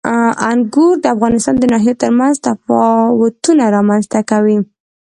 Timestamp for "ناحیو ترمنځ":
1.73-2.35